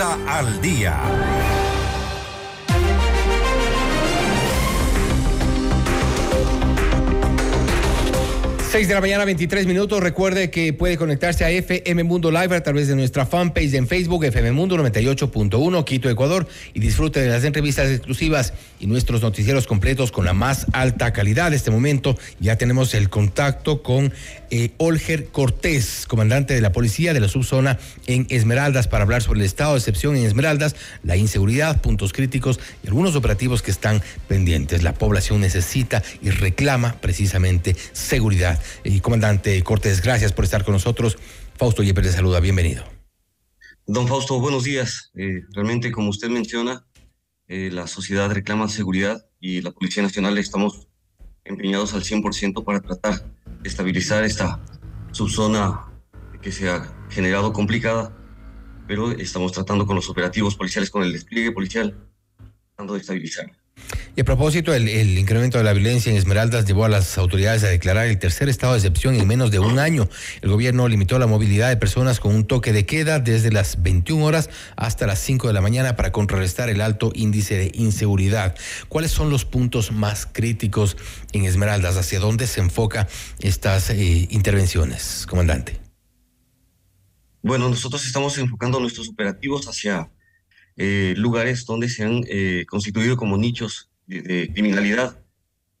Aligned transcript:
Al 0.00 0.62
día. 0.62 1.59
6 8.70 8.86
de 8.86 8.94
la 8.94 9.00
mañana, 9.00 9.24
23 9.24 9.66
minutos. 9.66 10.00
Recuerde 10.00 10.48
que 10.48 10.72
puede 10.72 10.96
conectarse 10.96 11.44
a 11.44 11.50
FM 11.50 12.04
Mundo 12.04 12.30
Live 12.30 12.54
a 12.54 12.62
través 12.62 12.86
de 12.86 12.94
nuestra 12.94 13.26
fanpage 13.26 13.74
en 13.74 13.88
Facebook, 13.88 14.24
FM 14.24 14.52
Mundo 14.52 14.76
98.1, 14.76 15.84
Quito, 15.84 16.08
Ecuador, 16.08 16.46
y 16.72 16.78
disfrute 16.78 17.20
de 17.20 17.30
las 17.30 17.42
entrevistas 17.42 17.90
exclusivas 17.90 18.52
y 18.78 18.86
nuestros 18.86 19.22
noticieros 19.22 19.66
completos 19.66 20.12
con 20.12 20.24
la 20.24 20.34
más 20.34 20.66
alta 20.72 21.12
calidad. 21.12 21.48
En 21.48 21.54
este 21.54 21.72
momento 21.72 22.16
ya 22.38 22.58
tenemos 22.58 22.94
el 22.94 23.10
contacto 23.10 23.82
con 23.82 24.12
eh, 24.52 24.70
Olger 24.76 25.26
Cortés, 25.26 26.06
comandante 26.06 26.54
de 26.54 26.60
la 26.60 26.70
policía 26.70 27.12
de 27.12 27.18
la 27.18 27.26
subzona 27.26 27.76
en 28.06 28.28
Esmeraldas, 28.30 28.86
para 28.86 29.02
hablar 29.02 29.20
sobre 29.20 29.40
el 29.40 29.46
estado 29.46 29.72
de 29.72 29.78
excepción 29.78 30.14
en 30.14 30.24
Esmeraldas, 30.24 30.76
la 31.02 31.16
inseguridad, 31.16 31.80
puntos 31.80 32.12
críticos 32.12 32.60
y 32.84 32.86
algunos 32.86 33.16
operativos 33.16 33.62
que 33.62 33.72
están 33.72 34.00
pendientes. 34.28 34.84
La 34.84 34.94
población 34.94 35.40
necesita 35.40 36.04
y 36.22 36.30
reclama 36.30 36.94
precisamente 37.00 37.74
seguridad 37.92 38.59
y 38.84 39.00
comandante 39.00 39.62
Cortés, 39.62 40.02
gracias 40.02 40.32
por 40.32 40.44
estar 40.44 40.64
con 40.64 40.74
nosotros. 40.74 41.18
Fausto 41.56 41.82
Yepes 41.82 42.04
le 42.04 42.12
saluda, 42.12 42.40
bienvenido. 42.40 42.84
Don 43.86 44.06
Fausto, 44.06 44.38
buenos 44.40 44.64
días. 44.64 45.10
Eh, 45.14 45.42
realmente, 45.52 45.90
como 45.90 46.10
usted 46.10 46.28
menciona, 46.28 46.86
eh, 47.48 47.70
la 47.72 47.86
sociedad 47.86 48.30
reclama 48.30 48.68
seguridad 48.68 49.26
y 49.40 49.60
la 49.60 49.72
Policía 49.72 50.02
Nacional 50.02 50.38
estamos 50.38 50.88
empeñados 51.44 51.94
al 51.94 52.04
100% 52.04 52.64
para 52.64 52.80
tratar 52.80 53.24
de 53.60 53.68
estabilizar 53.68 54.24
esta 54.24 54.60
subzona 55.12 55.86
que 56.40 56.52
se 56.52 56.70
ha 56.70 56.94
generado 57.10 57.52
complicada, 57.52 58.16
pero 58.86 59.10
estamos 59.12 59.52
tratando 59.52 59.86
con 59.86 59.96
los 59.96 60.08
operativos 60.08 60.56
policiales, 60.56 60.90
con 60.90 61.02
el 61.02 61.12
despliegue 61.12 61.52
policial, 61.52 61.96
tratando 62.68 62.94
de 62.94 63.00
estabilizarla. 63.00 63.59
Y 64.16 64.22
a 64.22 64.24
propósito, 64.24 64.74
el, 64.74 65.18
incremento 65.18 65.58
de 65.58 65.64
la 65.64 65.72
violencia 65.72 66.10
en 66.10 66.18
Esmeraldas 66.18 66.66
llevó 66.66 66.84
a 66.84 66.88
las 66.88 67.16
autoridades 67.16 67.64
a 67.64 67.68
declarar 67.68 68.06
el 68.06 68.18
tercer 68.18 68.48
estado 68.48 68.72
de 68.72 68.78
excepción 68.78 69.14
en 69.14 69.26
menos 69.26 69.50
de 69.50 69.60
un 69.60 69.78
año. 69.78 70.08
El 70.42 70.50
gobierno 70.50 70.88
limitó 70.88 71.18
la 71.18 71.26
movilidad 71.26 71.68
de 71.68 71.76
personas 71.76 72.20
con 72.20 72.34
un 72.34 72.44
toque 72.44 72.72
de 72.72 72.86
queda 72.86 73.20
desde 73.20 73.52
las 73.52 73.82
21 73.82 74.24
horas 74.24 74.50
hasta 74.76 75.06
las 75.06 75.20
5 75.20 75.46
de 75.46 75.54
la 75.54 75.60
mañana 75.60 75.96
para 75.96 76.12
contrarrestar 76.12 76.68
el 76.70 76.80
alto 76.80 77.12
índice 77.14 77.56
de 77.56 77.70
inseguridad. 77.74 78.56
¿Cuáles 78.88 79.12
son 79.12 79.30
los 79.30 79.44
puntos 79.44 79.92
más 79.92 80.26
críticos 80.26 80.96
en 81.32 81.44
Esmeraldas? 81.44 81.96
¿Hacia 81.96 82.18
dónde 82.18 82.46
se 82.46 82.60
enfoca 82.60 83.08
estas 83.38 83.90
eh, 83.90 84.26
intervenciones, 84.30 85.26
comandante? 85.28 85.80
Bueno, 87.42 87.68
nosotros 87.68 88.04
estamos 88.04 88.36
enfocando 88.38 88.80
nuestros 88.80 89.08
operativos 89.08 89.66
hacia 89.66 90.10
eh, 90.82 91.12
lugares 91.14 91.66
donde 91.66 91.90
se 91.90 92.04
han 92.04 92.24
eh, 92.26 92.64
constituido 92.66 93.18
como 93.18 93.36
nichos 93.36 93.90
de, 94.06 94.50
criminalidad. 94.50 95.22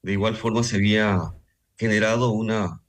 De 0.02 0.12
igual 0.12 0.36
forma 0.36 0.62
se 0.62 0.76
había 0.76 1.32
generado 1.78 2.32
una 2.32 2.82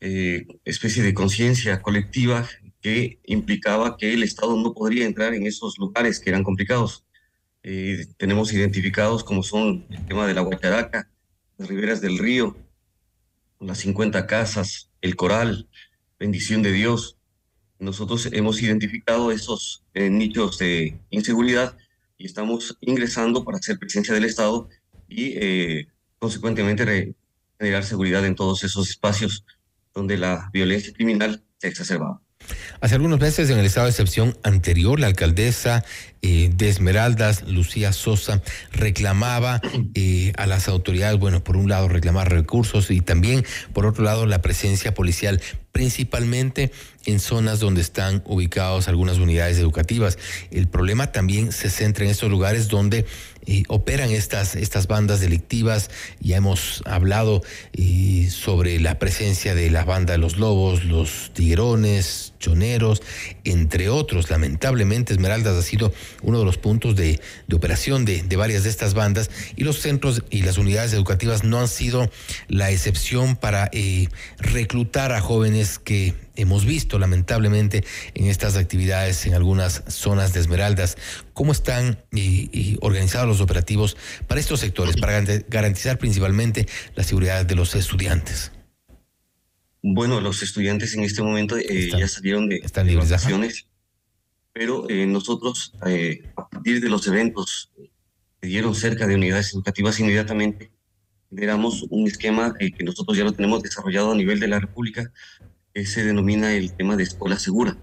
eh, 0.00 0.44
especie 0.64 1.04
de 1.04 1.14
conciencia 1.14 1.82
colectiva 1.82 2.48
que 2.80 3.20
implicaba 3.26 3.96
que 3.96 4.12
el 4.12 4.24
Estado 4.24 4.56
no 4.56 4.74
podría 4.74 5.06
entrar 5.06 5.34
en 5.34 5.46
esos 5.46 5.78
lugares 5.78 6.18
que 6.18 6.30
eran 6.30 6.42
complicados. 6.42 7.04
tenemos 8.16 8.52
identificados 8.52 9.22
como 9.22 9.44
son 9.44 9.86
el 9.90 10.04
tema 10.04 10.26
de 10.26 10.34
la 10.34 10.40
Guacharaca, 10.40 11.08
las 11.58 11.68
riberas 11.68 12.00
del 12.00 12.18
río, 12.18 12.56
las 13.60 13.78
50 13.78 14.26
casas, 14.26 14.90
el 15.00 15.14
coral, 15.14 15.68
bendición 16.18 16.62
de 16.62 16.72
Dios, 16.72 17.15
nosotros 17.78 18.28
hemos 18.32 18.62
identificado 18.62 19.30
esos 19.30 19.82
eh, 19.94 20.08
nichos 20.10 20.58
de 20.58 20.98
inseguridad 21.10 21.76
y 22.18 22.26
estamos 22.26 22.76
ingresando 22.80 23.44
para 23.44 23.58
hacer 23.58 23.78
presencia 23.78 24.14
del 24.14 24.24
Estado 24.24 24.68
y 25.08 25.34
eh, 25.36 25.88
consecuentemente 26.18 27.14
generar 27.58 27.84
seguridad 27.84 28.24
en 28.24 28.34
todos 28.34 28.64
esos 28.64 28.88
espacios 28.88 29.44
donde 29.94 30.16
la 30.16 30.50
violencia 30.52 30.92
criminal 30.92 31.42
se 31.58 31.68
exacerbaba. 31.68 32.20
Hace 32.80 32.94
algunos 32.94 33.20
meses, 33.20 33.50
en 33.50 33.58
el 33.58 33.66
estado 33.66 33.86
de 33.86 33.90
excepción 33.90 34.36
anterior, 34.42 35.00
la 35.00 35.06
alcaldesa 35.06 35.84
eh, 36.22 36.50
de 36.54 36.68
Esmeraldas, 36.68 37.42
Lucía 37.46 37.92
Sosa, 37.92 38.42
reclamaba 38.72 39.60
eh, 39.94 40.32
a 40.36 40.46
las 40.46 40.68
autoridades, 40.68 41.18
bueno, 41.18 41.42
por 41.42 41.56
un 41.56 41.68
lado 41.68 41.88
reclamar 41.88 42.30
recursos 42.30 42.90
y 42.90 43.00
también, 43.00 43.44
por 43.72 43.86
otro 43.86 44.04
lado, 44.04 44.26
la 44.26 44.42
presencia 44.42 44.92
policial, 44.92 45.40
principalmente 45.72 46.72
en 47.06 47.20
zonas 47.20 47.60
donde 47.60 47.80
están 47.80 48.22
ubicadas 48.26 48.88
algunas 48.88 49.18
unidades 49.18 49.58
educativas. 49.58 50.18
El 50.50 50.68
problema 50.68 51.12
también 51.12 51.52
se 51.52 51.70
centra 51.70 52.04
en 52.04 52.10
estos 52.10 52.30
lugares 52.30 52.68
donde 52.68 53.06
operan 53.68 54.10
estas, 54.10 54.56
estas 54.56 54.86
bandas 54.86 55.20
delictivas. 55.20 55.90
Ya 56.20 56.36
hemos 56.36 56.82
hablado 56.86 57.42
sobre 58.30 58.80
la 58.80 58.98
presencia 58.98 59.54
de 59.54 59.70
la 59.70 59.84
banda 59.84 60.12
de 60.12 60.18
los 60.18 60.36
lobos, 60.36 60.84
los 60.84 61.30
tiguerones, 61.32 62.34
choneros, 62.38 63.02
entre 63.44 63.88
otros. 63.88 64.30
Lamentablemente, 64.30 65.12
Esmeraldas 65.12 65.56
ha 65.56 65.62
sido 65.62 65.92
uno 66.22 66.38
de 66.38 66.44
los 66.44 66.58
puntos 66.58 66.96
de, 66.96 67.20
operación 67.52 68.04
de, 68.04 68.22
de, 68.22 68.36
varias 68.36 68.64
de 68.64 68.70
estas 68.70 68.94
bandas 68.94 69.30
y 69.56 69.64
los 69.64 69.80
centros 69.80 70.22
y 70.30 70.42
las 70.42 70.58
unidades 70.58 70.92
educativas 70.92 71.44
no 71.44 71.60
han 71.60 71.68
sido 71.68 72.10
la 72.48 72.70
excepción 72.70 73.36
para 73.36 73.68
eh, 73.72 74.08
reclutar 74.38 75.12
a 75.12 75.20
jóvenes 75.20 75.78
que 75.78 76.14
hemos 76.36 76.64
visto 76.64 76.98
lamentablemente 76.98 77.84
en 78.14 78.26
estas 78.26 78.56
actividades 78.56 79.26
en 79.26 79.34
algunas 79.34 79.82
zonas 79.88 80.32
de 80.32 80.40
Esmeraldas. 80.40 80.96
¿Cómo 81.32 81.52
están 81.52 81.98
organizados 82.80 83.28
los 83.28 83.40
operativos 83.40 83.96
para 84.26 84.40
estos 84.40 84.60
sectores, 84.60 84.96
para 84.96 85.20
garantizar 85.48 85.98
principalmente 85.98 86.66
la 86.94 87.04
seguridad 87.04 87.44
de 87.44 87.54
los 87.54 87.74
estudiantes? 87.74 88.52
Bueno, 89.82 90.20
los 90.20 90.42
estudiantes 90.42 90.94
en 90.94 91.04
este 91.04 91.22
momento 91.22 91.56
eh, 91.56 91.90
ya 91.96 92.08
salieron 92.08 92.48
de, 92.48 92.56
están 92.56 92.92
vacaciones, 92.96 93.68
pero 94.52 94.88
eh, 94.90 95.06
nosotros 95.06 95.74
eh, 95.86 96.24
a 96.36 96.48
partir 96.48 96.80
de 96.80 96.88
los 96.88 97.06
eventos 97.06 97.70
que 98.40 98.48
dieron 98.48 98.74
cerca 98.74 99.06
de 99.06 99.14
unidades 99.14 99.52
educativas 99.52 100.00
inmediatamente 100.00 100.72
generamos 101.30 101.84
un 101.90 102.06
esquema 102.06 102.54
que 102.58 102.84
nosotros 102.84 103.16
ya 103.16 103.24
lo 103.24 103.32
tenemos 103.32 103.62
desarrollado 103.62 104.12
a 104.12 104.14
nivel 104.14 104.40
de 104.40 104.48
la 104.48 104.60
República 104.60 105.12
se 105.84 106.04
denomina 106.04 106.54
el 106.54 106.72
tema 106.72 106.96
de 106.96 107.02
escuela 107.02 107.38
segura. 107.38 107.76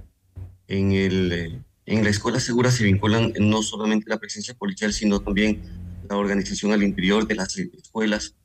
En, 0.68 0.92
el, 0.94 1.32
eh, 1.32 1.62
en 1.86 2.04
la 2.04 2.10
escuela 2.10 2.40
segura 2.40 2.72
se 2.72 2.84
vinculan 2.84 3.34
no 3.40 3.62
solamente 3.62 4.10
la 4.10 4.20
presencia 4.20 4.56
policial, 4.56 4.94
sino 4.94 5.20
también 5.20 5.62
la 6.10 6.18
organización 6.18 6.72
al 6.72 6.84
interior 6.84 7.28
de 7.28 7.36
las 7.36 7.58
escuelas. 7.58 8.36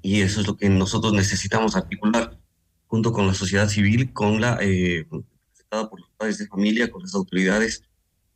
Y 0.00 0.20
eso 0.20 0.40
es 0.40 0.46
lo 0.46 0.56
que 0.56 0.68
nosotros 0.68 1.12
necesitamos 1.12 1.76
articular 1.76 2.38
junto 2.86 3.12
con 3.12 3.26
la 3.26 3.34
sociedad 3.34 3.68
civil, 3.68 4.12
con 4.12 4.40
la 4.40 4.58
eh, 4.60 5.06
por 5.82 5.98
los 5.98 6.10
padres 6.16 6.38
de 6.38 6.46
familia, 6.46 6.90
con 6.90 7.02
las 7.02 7.14
autoridades 7.14 7.82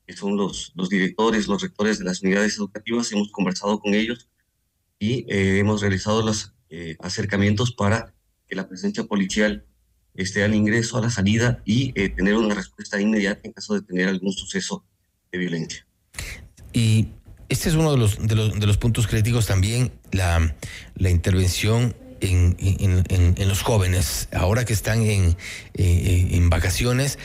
que 0.07 0.17
son 0.17 0.37
los, 0.37 0.73
los 0.75 0.89
directores, 0.89 1.47
los 1.47 1.63
rectores 1.63 1.99
de 1.99 2.05
las 2.05 2.23
unidades 2.23 2.57
educativas. 2.57 3.13
Hemos 3.13 3.31
conversado 3.31 3.79
con 3.79 3.95
ellos 3.95 4.29
y 4.99 5.25
eh, 5.29 5.59
hemos 5.59 5.81
realizado 5.83 6.23
los 6.23 6.55
eh, 6.71 6.97
acercamientos 7.01 7.73
para 7.73 8.15
que 8.49 8.57
la 8.57 8.67
presencia 8.67 9.05
policial 9.05 9.67
este, 10.19 10.43
al 10.43 10.55
ingreso, 10.55 10.99
a 10.99 11.01
la 11.01 11.11
salida 11.11 11.63
y 11.65 11.93
eh, 11.95 12.11
tener 12.11 12.35
una 12.35 12.55
respuesta 12.55 13.01
inmediata 13.01 13.41
en 13.45 13.53
caso 13.53 13.75
de 13.75 13.83
tener 13.83 14.09
algún 14.09 14.33
suceso 14.33 14.85
de 15.33 15.39
violencia. 15.39 15.87
Y 16.73 17.09
este 17.49 17.69
es 17.69 17.77
uno 17.77 17.93
de 17.93 17.99
los, 17.99 18.19
de 18.27 18.35
los, 18.35 18.59
de 18.59 18.67
los 18.67 18.77
puntos 18.77 19.07
críticos 19.07 19.47
también, 19.47 19.93
la, 20.11 20.55
la 20.97 21.11
intervención 21.11 21.95
en, 22.21 22.57
en, 22.59 23.49
los 23.49 23.63
jóvenes. 23.63 24.29
Ahora 24.33 24.65
que 24.65 24.73
están 24.73 25.03
en, 25.03 25.37
en, 25.75 26.51
vacaciones, 26.51 27.19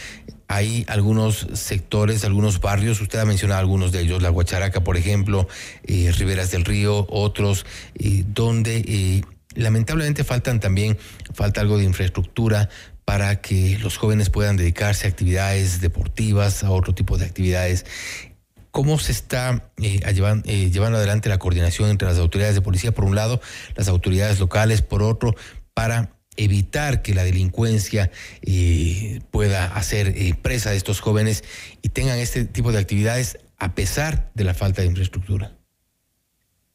hay 0.47 0.85
algunos 0.87 1.47
sectores, 1.53 2.23
algunos 2.25 2.61
barrios, 2.61 3.01
usted 3.01 3.17
ha 3.17 3.25
mencionado 3.25 3.59
algunos 3.59 3.91
de 3.91 4.01
ellos, 4.01 4.21
la 4.21 4.29
Guacharaca, 4.29 4.83
por 4.83 4.97
ejemplo, 4.97 5.47
eh, 5.83 6.11
Riberas 6.15 6.51
del 6.51 6.63
Río, 6.63 7.07
otros, 7.09 7.65
eh, 7.95 8.23
donde 8.27 9.23
lamentablemente 9.55 10.23
faltan 10.23 10.59
también, 10.59 10.97
falta 11.33 11.61
algo 11.61 11.77
de 11.77 11.83
infraestructura 11.83 12.69
para 13.05 13.41
que 13.41 13.77
los 13.79 13.97
jóvenes 13.97 14.29
puedan 14.29 14.57
dedicarse 14.57 15.07
a 15.07 15.09
actividades 15.09 15.81
deportivas, 15.81 16.63
a 16.63 16.71
otro 16.71 16.93
tipo 16.95 17.17
de 17.17 17.25
actividades. 17.25 17.85
¿Cómo 18.71 18.97
se 18.97 19.11
está 19.11 19.71
eh, 19.81 19.99
eh, 20.03 20.71
llevando 20.71 20.97
adelante 20.97 21.29
la 21.29 21.37
coordinación 21.37 21.89
entre 21.89 22.07
las 22.07 22.17
autoridades 22.17 22.55
de 22.55 22.61
policía, 22.61 22.91
por 22.91 23.05
un 23.05 23.15
lado, 23.15 23.41
las 23.75 23.87
autoridades 23.87 24.39
locales, 24.39 24.81
por 24.81 25.03
otro, 25.03 25.35
para 25.73 26.15
evitar 26.35 27.03
que 27.03 27.13
la 27.13 27.23
delincuencia 27.23 28.09
eh, 28.41 29.19
pueda 29.29 29.65
hacer 29.65 30.15
presa 30.41 30.71
de 30.71 30.77
estos 30.77 31.01
jóvenes 31.01 31.43
y 31.83 31.89
tengan 31.89 32.17
este 32.17 32.45
tipo 32.45 32.71
de 32.71 32.79
actividades 32.79 33.37
a 33.59 33.75
pesar 33.75 34.31
de 34.33 34.43
la 34.43 34.55
falta 34.55 34.81
de 34.81 34.87
infraestructura? 34.87 35.55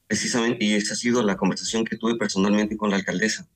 Precisamente, 0.09 0.65
y 0.65 0.73
esa 0.73 0.95
ha 0.95 0.97
sido 0.97 1.23
la 1.23 1.37
conversación 1.37 1.85
que 1.85 1.97
tuve 1.97 2.17
personalmente 2.17 2.79
con 2.79 2.91
la 2.91 2.97
alcaldesa, 2.97 3.47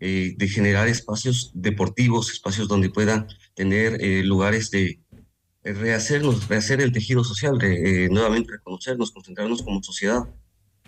eh, 0.00 0.34
de 0.36 0.48
generar 0.48 0.88
espacios 0.88 1.52
deportivos, 1.54 2.32
espacios 2.32 2.66
donde 2.66 2.90
puedan 2.90 3.28
tener 3.54 4.02
eh, 4.02 4.24
lugares 4.24 4.72
de, 4.72 4.98
rehacernos, 5.62 6.48
rehacer 6.48 6.80
el 6.80 6.90
tejido 6.90 7.22
social, 7.22 7.56
de, 7.56 8.08
nuevamente 8.10 8.50
reconocernos, 8.50 9.12
concentrarnos 9.12 9.62
como 9.62 9.80
sociedad. 9.80 10.24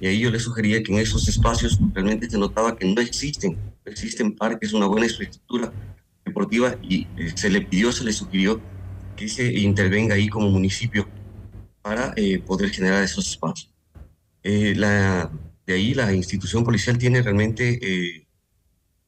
Y 0.01 0.09
ahí 0.09 0.19
yo 0.19 0.33
le 0.33 0.41
sugería 0.41 0.83
que 0.83 0.93
en 0.93 0.99
esos 0.99 1.29
espacios 1.29 1.79
realmente 1.93 2.29
se 2.29 2.39
notaba 2.39 2.77
que 2.77 2.93
no 2.93 3.01
existen, 3.01 3.57
existen 3.85 4.35
parques, 4.35 4.73
una 4.73 4.87
buena 4.87 5.07
infraestructura 5.07 5.73
deportiva 6.25 6.77
y 6.83 7.07
se 7.37 7.51
le 7.51 7.61
pidió, 7.61 7.93
se 7.93 8.03
le 8.03 8.13
sugirió 8.13 8.61
que 9.15 9.29
se 9.29 9.53
intervenga 9.61 10.17
ahí 10.17 10.29
como 10.29 10.51
municipio 10.51 11.09
para 11.83 12.13
poder 12.45 12.71
generar 12.71 13.05
esos 13.05 13.29
espacios. 13.29 13.74
La, 14.45 15.31
de 15.67 15.75
ahí 15.75 15.95
la 15.95 16.13
institución 16.13 16.65
policial 16.65 16.99
tiene 16.99 17.23
realmente 17.23 17.79
eh, 17.81 18.27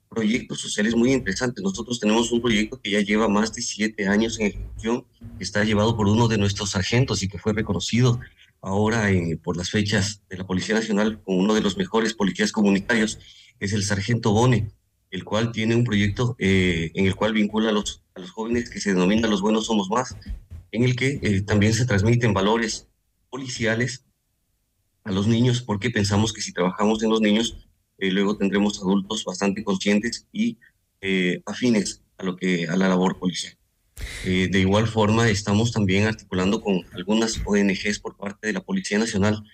proyectos 0.08 0.60
sociales 0.60 0.94
muy 0.94 1.12
interesantes. 1.12 1.62
Nosotros 1.62 2.00
tenemos 2.00 2.32
un 2.32 2.40
proyecto 2.40 2.80
que 2.80 2.90
ya 2.90 3.00
lleva 3.00 3.28
más 3.28 3.52
de 3.52 3.62
siete 3.62 4.08
años 4.08 4.40
en 4.40 4.46
ejecución, 4.46 5.04
que 5.36 5.44
está 5.44 5.62
llevado 5.64 5.96
por 5.96 6.08
uno 6.08 6.28
de 6.28 6.38
nuestros 6.38 6.70
sargentos 6.70 7.22
y 7.22 7.28
que 7.28 7.38
fue 7.38 7.52
reconocido 7.52 8.18
ahora 8.62 9.08
por 9.42 9.56
las 9.56 9.70
fechas 9.70 10.22
de 10.30 10.38
la 10.38 10.46
Policía 10.46 10.74
Nacional 10.74 11.20
como 11.22 11.38
uno 11.38 11.54
de 11.54 11.60
los 11.60 11.76
mejores 11.76 12.14
policías 12.14 12.50
comunitarios, 12.50 13.18
es 13.60 13.72
el 13.72 13.84
sargento 13.84 14.32
Bone, 14.32 14.70
el 15.10 15.24
cual 15.24 15.52
tiene 15.52 15.76
un 15.76 15.84
proyecto 15.84 16.34
eh, 16.38 16.90
en 16.94 17.06
el 17.06 17.14
cual 17.14 17.34
vincula 17.34 17.68
a 17.68 17.72
los, 17.72 18.02
jóvenes 18.32 18.70
que 18.70 18.80
se 18.80 18.94
denomina 18.94 19.28
Los 19.28 19.42
Buenos 19.42 19.66
Somos 19.66 19.90
Más, 19.90 20.16
en 20.72 20.84
el 20.84 20.96
que 20.96 21.20
eh, 21.22 21.42
también 21.42 21.74
se 21.74 21.84
transmiten 21.84 22.32
valores 22.32 22.88
policiales 23.28 24.05
a 25.06 25.12
los 25.12 25.28
niños 25.28 25.62
porque 25.62 25.90
pensamos 25.90 26.32
que 26.32 26.42
si 26.42 26.52
trabajamos 26.52 27.02
en 27.02 27.10
los 27.10 27.20
niños, 27.20 27.56
eh, 27.98 28.10
luego 28.10 28.36
tendremos 28.36 28.78
adultos 28.80 29.24
bastante 29.24 29.62
conscientes 29.62 30.26
y 30.32 30.58
eh, 31.00 31.42
afines 31.46 32.02
a, 32.18 32.24
lo 32.24 32.36
que, 32.36 32.66
a 32.66 32.76
la 32.76 32.88
labor 32.88 33.18
policial. 33.18 33.56
Eh, 34.24 34.48
de 34.50 34.60
igual 34.60 34.88
forma, 34.88 35.30
estamos 35.30 35.70
también 35.70 36.06
articulando 36.06 36.60
con 36.60 36.82
algunas 36.92 37.40
ONGs 37.46 38.00
por 38.00 38.16
parte 38.16 38.48
de 38.48 38.52
la 38.52 38.60
Policía 38.60 38.98
Nacional, 38.98 39.44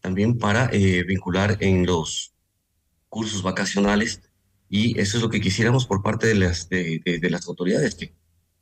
también 0.00 0.38
para 0.38 0.68
vincular 0.68 1.58
en 1.60 1.84
los 1.84 2.32
cursos 3.08 3.42
vacacionales 3.42 4.22
y 4.68 4.98
eso 4.98 5.16
es 5.16 5.22
lo 5.22 5.28
que 5.28 5.40
quisiéramos 5.40 5.86
por 5.86 6.02
parte 6.02 6.26
de 6.26 6.34
las, 6.34 6.68
de, 6.68 7.28
las 7.30 7.46
autoridades, 7.46 7.94
que, 7.94 8.14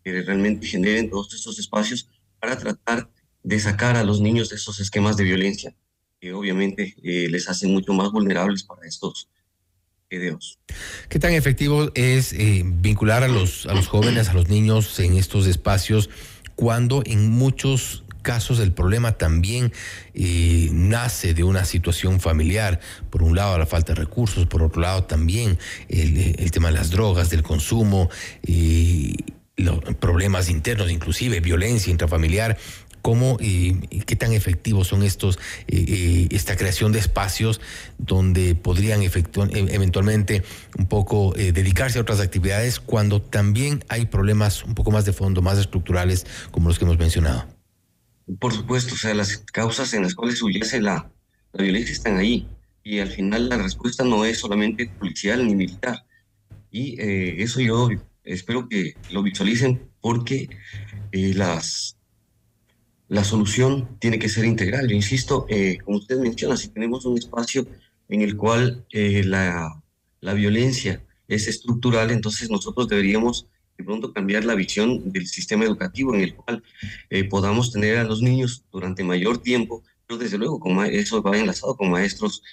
que 0.03 0.23
realmente 0.23 0.67
generen 0.67 1.09
todos 1.09 1.33
estos 1.35 1.59
espacios 1.59 2.11
para 2.41 2.59
tratar 2.59 3.11
de 3.43 3.61
sacar 3.61 3.97
a 3.97 4.05
los 4.05 4.21
niños 4.21 4.49
de 4.49 4.57
esos 4.57 4.81
esquemas 4.81 5.17
de 5.17 5.25
violencia 5.25 5.75
que 6.21 6.33
obviamente 6.33 6.95
eh, 7.03 7.29
les 7.31 7.49
hace 7.49 7.67
mucho 7.67 7.93
más 7.95 8.11
vulnerables 8.13 8.63
para 8.63 8.87
estos 8.87 9.29
videos. 10.11 10.59
¿Qué 11.09 11.19
tan 11.19 11.33
efectivo 11.33 11.91
es 11.95 12.33
eh, 12.33 12.63
vincular 12.65 13.23
a 13.23 13.29
los, 13.29 13.67
a 13.67 13.75
los 13.75 13.87
jóvenes, 13.87 14.29
a 14.29 14.35
los 14.35 14.49
niños 14.49 14.99
en 15.01 15.17
estos 15.17 15.47
espacios 15.47 16.11
cuando 16.57 17.03
en 17.07 17.31
muchos 17.31 18.05
casos 18.23 18.59
el 18.59 18.73
problema 18.73 19.13
también 19.13 19.73
eh, 20.13 20.69
nace 20.73 21.33
de 21.33 21.43
una 21.43 21.65
situación 21.65 22.21
familiar. 22.21 22.81
Por 23.09 23.23
un 23.23 23.35
lado 23.35 23.57
la 23.57 23.65
falta 23.65 23.95
de 23.95 24.01
recursos, 24.01 24.47
por 24.47 24.63
otro 24.63 24.83
lado 24.83 25.05
también 25.05 25.59
el, 25.89 26.51
tema 26.51 26.69
de 26.69 26.75
las 26.75 26.91
drogas, 26.91 27.31
del 27.31 27.43
consumo, 27.43 28.11
los 29.57 29.79
problemas 29.99 30.51
internos, 30.51 30.91
inclusive 30.91 31.41
violencia 31.41 31.91
intrafamiliar 31.91 32.59
cómo 33.03 33.37
y, 33.41 33.75
qué 34.01 34.17
tan 34.17 34.33
efectivos 34.33 34.89
son 34.89 35.03
estos, 35.03 35.39
eh, 35.67 35.85
eh, 35.89 36.29
esta 36.31 36.57
creación 36.57 36.93
de 36.93 36.99
espacios 36.99 37.61
donde 37.99 38.55
podrían 38.55 39.03
e, 39.03 39.11
eventualmente 39.53 40.43
un 40.79 40.87
poco 40.87 41.37
eh, 41.37 41.53
dedicarse 41.53 41.99
a 41.99 42.03
otras 42.03 42.21
actividades 42.21 42.81
cuando 42.81 43.21
también 43.23 43.85
hay 43.89 44.07
problemas 44.07 44.65
un 44.65 44.75
poco 44.75 44.91
más 44.91 45.05
de 45.05 45.13
fondo, 45.13 45.43
más 45.43 45.59
estructurales 45.59 46.27
como 46.51 46.69
los 46.69 46.79
que 46.79 46.85
hemos 46.85 46.99
mencionado. 46.99 47.47
Por 48.39 48.53
supuesto, 48.53 48.95
o 48.95 48.99
sea, 48.99 49.15
las 49.15 49.39
causas 49.39 49.93
en 49.93 50.03
las 50.03 50.15
cuales 50.15 50.39
subyace 50.39 50.81
la, 50.81 51.11
la 51.53 51.65
violencia 51.65 51.93
están 51.93 52.17
ahí 52.17 52.47
y 52.85 53.01
al 53.01 53.09
final 53.09 53.49
la 53.49 53.59
respuesta 53.59 54.05
no 54.05 54.25
es 54.25 54.39
solamente 54.39 54.87
policial 54.99 55.47
ni 55.47 55.55
militar. 55.55 56.05
Y 56.73 57.01
eso 57.01 57.61
yo 57.61 57.89
espero 58.23 58.69
que 58.69 58.95
lo 59.11 59.25
visualicen 59.25 59.91
porque 60.01 60.49
las 61.11 61.97
la 63.11 63.25
solución 63.25 63.99
tiene 63.99 64.21
que 64.21 64.29
ser 64.29 64.45
integral. 64.45 64.89
Yo 64.89 64.95
insisto, 64.95 65.45
eh, 65.49 65.79
como 65.85 65.99
usted 65.99 66.17
menciona, 66.19 66.57
si 66.57 66.69
tenemos 66.69 67.05
un 67.05 67.19
espacio 67.19 67.67
en 68.09 68.23
el 68.23 68.37
cual 68.37 68.87
eh, 68.93 69.25
la, 69.25 69.83
la, 70.21 70.33
violencia 70.33 71.05
es 71.27 71.49
estructural, 71.49 72.13
entonces 72.13 72.49
nosotros 72.51 72.87
deberíamos 72.87 73.49
de 73.77 73.83
pronto 73.83 74.13
cambiar 74.13 74.45
la 74.45 74.55
visión 74.55 75.11
del 75.11 75.27
sistema 75.27 75.65
educativo 75.65 76.15
en 76.15 76.21
el 76.21 76.37
cual 76.37 76.63
eh, 77.11 77.25
podamos 77.25 77.73
tener 77.73 77.99
a 77.99 78.05
los 78.05 78.23
niños 78.23 78.65
durante 78.71 79.03
mayor 79.03 79.39
tiempo, 79.39 79.83
pero 80.07 80.17
desde 80.17 80.39
luego 80.39 80.61
como 80.61 80.85
eso 80.85 81.21
va 81.21 81.37
enlazado 81.37 81.77
con 81.77 81.91
maestros 81.91 82.45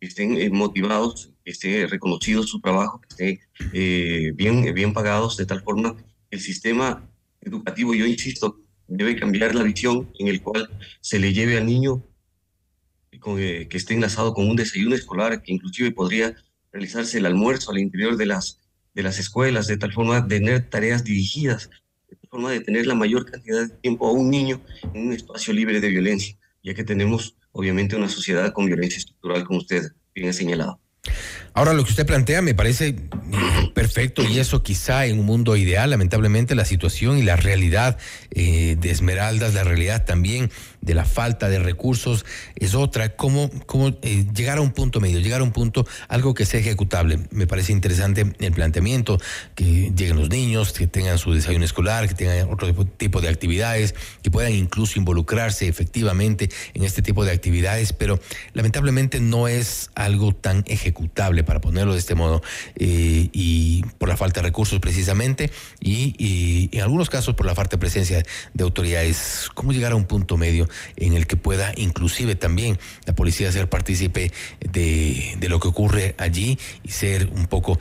que 0.00 0.06
estén 0.06 0.52
motivados, 0.56 1.34
que 1.44 1.50
esté 1.50 1.86
reconocido 1.86 2.44
su 2.44 2.60
trabajo, 2.60 3.02
que 3.02 3.08
esté 3.10 4.32
bien, 4.32 4.72
bien 4.72 4.94
pagados, 4.94 5.36
de 5.36 5.44
tal 5.44 5.60
forma 5.62 5.96
el 6.30 6.40
sistema 6.40 7.06
educativo, 7.42 7.94
yo 7.94 8.06
insisto, 8.06 8.58
debe 8.88 9.16
cambiar 9.16 9.54
la 9.54 9.62
visión 9.62 10.10
en 10.18 10.28
el 10.28 10.42
cual 10.42 10.68
se 11.00 11.18
le 11.18 11.32
lleve 11.32 11.56
al 11.56 11.66
niño 11.66 12.02
eh, 13.36 13.66
que 13.68 13.76
esté 13.76 13.94
enlazado 13.94 14.32
con 14.32 14.48
un 14.48 14.56
desayuno 14.56 14.94
escolar, 14.94 15.42
que 15.42 15.52
inclusive 15.52 15.90
podría 15.90 16.34
realizarse 16.72 17.18
el 17.18 17.26
almuerzo 17.26 17.70
al 17.70 17.78
interior 17.78 18.16
de 18.16 18.26
las, 18.26 18.60
de 18.94 19.02
las 19.02 19.18
escuelas, 19.18 19.66
de 19.66 19.76
tal 19.76 19.92
forma 19.92 20.20
de 20.20 20.38
tener 20.38 20.70
tareas 20.70 21.04
dirigidas, 21.04 21.68
de 22.08 22.16
tal 22.16 22.30
forma 22.30 22.50
de 22.50 22.60
tener 22.60 22.86
la 22.86 22.94
mayor 22.94 23.30
cantidad 23.30 23.68
de 23.68 23.74
tiempo 23.76 24.06
a 24.06 24.12
un 24.12 24.30
niño 24.30 24.62
en 24.94 25.08
un 25.08 25.12
espacio 25.12 25.52
libre 25.52 25.80
de 25.80 25.88
violencia, 25.88 26.38
ya 26.62 26.74
que 26.74 26.84
tenemos 26.84 27.36
obviamente 27.52 27.96
una 27.96 28.08
sociedad 28.08 28.52
con 28.52 28.66
violencia 28.66 28.98
estructural, 28.98 29.44
como 29.44 29.58
usted 29.58 29.92
bien 30.14 30.28
ha 30.28 30.32
señalado. 30.32 30.80
Ahora, 31.54 31.72
lo 31.72 31.84
que 31.84 31.90
usted 31.90 32.06
plantea 32.06 32.40
me 32.42 32.54
parece 32.54 32.94
perfecto 33.74 34.22
y 34.22 34.38
eso 34.38 34.62
quizá 34.62 35.06
en 35.06 35.18
un 35.18 35.26
mundo 35.26 35.56
ideal, 35.56 35.90
lamentablemente 35.90 36.54
la 36.54 36.64
situación 36.64 37.18
y 37.18 37.22
la 37.22 37.36
realidad 37.36 37.98
eh, 38.30 38.76
de 38.78 38.90
Esmeraldas, 38.90 39.54
la 39.54 39.64
realidad 39.64 40.04
también 40.04 40.50
de 40.80 40.94
la 40.94 41.04
falta 41.04 41.48
de 41.48 41.58
recursos 41.58 42.24
es 42.56 42.74
otra. 42.74 43.16
¿Cómo, 43.16 43.50
cómo 43.66 43.88
eh, 44.02 44.26
llegar 44.34 44.58
a 44.58 44.60
un 44.60 44.70
punto 44.70 45.00
medio, 45.00 45.20
llegar 45.20 45.40
a 45.40 45.44
un 45.44 45.52
punto, 45.52 45.86
algo 46.08 46.34
que 46.34 46.46
sea 46.46 46.60
ejecutable? 46.60 47.20
Me 47.30 47.46
parece 47.46 47.72
interesante 47.72 48.32
el 48.38 48.52
planteamiento, 48.52 49.18
que 49.54 49.92
lleguen 49.94 50.16
los 50.16 50.30
niños, 50.30 50.72
que 50.72 50.86
tengan 50.86 51.18
su 51.18 51.32
desayuno 51.32 51.64
escolar, 51.64 52.08
que 52.08 52.14
tengan 52.14 52.50
otro 52.50 52.72
tipo 52.86 53.20
de 53.20 53.28
actividades, 53.28 53.94
que 54.22 54.30
puedan 54.30 54.52
incluso 54.52 54.98
involucrarse 54.98 55.68
efectivamente 55.68 56.50
en 56.74 56.84
este 56.84 57.02
tipo 57.02 57.24
de 57.24 57.32
actividades, 57.32 57.92
pero 57.92 58.20
lamentablemente 58.52 59.20
no 59.20 59.48
es 59.48 59.90
algo 59.94 60.34
tan 60.34 60.64
ejecutable, 60.66 61.44
para 61.44 61.60
ponerlo 61.60 61.92
de 61.92 61.98
este 61.98 62.14
modo, 62.14 62.42
eh, 62.76 63.28
y 63.32 63.82
por 63.98 64.08
la 64.08 64.16
falta 64.16 64.40
de 64.40 64.48
recursos 64.48 64.80
precisamente, 64.80 65.50
y, 65.80 66.14
y 66.18 66.70
en 66.76 66.82
algunos 66.82 67.10
casos 67.10 67.34
por 67.34 67.46
la 67.46 67.54
falta 67.54 67.76
de 67.76 67.80
presencia 67.80 68.22
de 68.54 68.64
autoridades. 68.64 69.48
¿Cómo 69.54 69.72
llegar 69.72 69.92
a 69.92 69.96
un 69.96 70.04
punto 70.04 70.36
medio? 70.36 70.67
En 70.96 71.14
el 71.14 71.26
que 71.26 71.36
pueda 71.36 71.72
inclusive 71.76 72.34
también 72.34 72.78
la 73.06 73.14
policía 73.14 73.50
ser 73.52 73.68
partícipe 73.68 74.32
de, 74.60 75.36
de 75.38 75.48
lo 75.48 75.60
que 75.60 75.68
ocurre 75.68 76.14
allí 76.18 76.58
y 76.82 76.90
ser 76.90 77.28
un 77.34 77.46
poco 77.46 77.78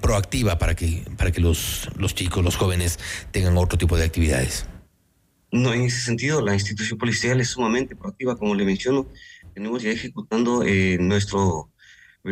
proactiva 0.00 0.58
para 0.58 0.74
que, 0.74 1.04
para 1.16 1.32
que 1.32 1.40
los, 1.40 1.88
los 1.96 2.14
chicos, 2.14 2.44
los 2.44 2.56
jóvenes 2.56 2.98
tengan 3.30 3.56
otro 3.56 3.78
tipo 3.78 3.96
de 3.96 4.04
actividades. 4.04 4.66
No, 5.52 5.72
en 5.72 5.82
ese 5.82 6.00
sentido, 6.00 6.40
la 6.40 6.54
institución 6.54 6.98
policial 6.98 7.40
es 7.40 7.48
sumamente 7.50 7.96
proactiva, 7.96 8.36
como 8.36 8.54
le 8.54 8.64
menciono. 8.64 9.06
Tenemos 9.54 9.82
ya 9.82 9.90
ejecutando 9.90 10.64
eh, 10.64 10.98
nuestro 11.00 11.70